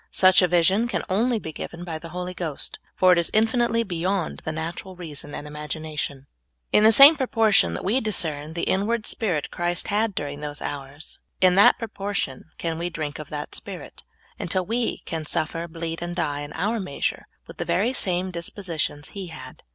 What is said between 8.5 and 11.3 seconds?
the inward spirit Christ had during those hours,